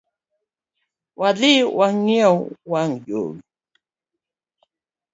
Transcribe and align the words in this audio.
Wadhi 1.19 1.53
wanyiew 1.77 2.35
wang 2.71 2.91
jowi 3.05 3.39